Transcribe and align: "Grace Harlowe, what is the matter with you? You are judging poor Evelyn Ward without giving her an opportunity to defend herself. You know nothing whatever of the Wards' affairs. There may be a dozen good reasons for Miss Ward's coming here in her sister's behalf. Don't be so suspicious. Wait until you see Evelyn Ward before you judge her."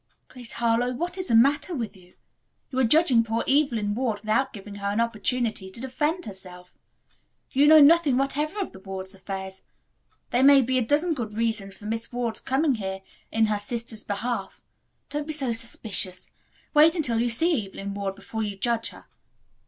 "Grace 0.29 0.53
Harlowe, 0.53 0.93
what 0.95 1.15
is 1.15 1.27
the 1.27 1.35
matter 1.35 1.75
with 1.75 1.95
you? 1.95 2.15
You 2.71 2.79
are 2.79 2.83
judging 2.83 3.23
poor 3.23 3.43
Evelyn 3.47 3.93
Ward 3.93 4.19
without 4.21 4.51
giving 4.51 4.73
her 4.81 4.87
an 4.87 4.99
opportunity 4.99 5.69
to 5.69 5.79
defend 5.79 6.25
herself. 6.25 6.73
You 7.51 7.67
know 7.67 7.81
nothing 7.81 8.17
whatever 8.17 8.59
of 8.61 8.71
the 8.71 8.79
Wards' 8.79 9.13
affairs. 9.13 9.61
There 10.31 10.41
may 10.41 10.63
be 10.63 10.79
a 10.79 10.83
dozen 10.83 11.13
good 11.13 11.33
reasons 11.35 11.77
for 11.77 11.85
Miss 11.85 12.11
Ward's 12.11 12.41
coming 12.41 12.73
here 12.73 13.01
in 13.31 13.45
her 13.45 13.59
sister's 13.59 14.03
behalf. 14.03 14.59
Don't 15.11 15.27
be 15.27 15.33
so 15.33 15.51
suspicious. 15.51 16.31
Wait 16.73 16.95
until 16.95 17.21
you 17.21 17.29
see 17.29 17.67
Evelyn 17.67 17.93
Ward 17.93 18.15
before 18.15 18.41
you 18.41 18.57
judge 18.57 18.87
her." 18.89 19.05